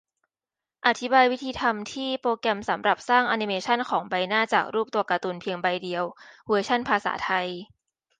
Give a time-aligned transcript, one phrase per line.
[0.87, 6.03] อธิบายวิธีทำที่ "โปรแกรมสำหรับสร้างอนิเมชันของใบหน้าจากรูปตัวการ์ตูนเพียงใบเดียว
[6.47, 7.47] เวอร์ชันภาษาไทย"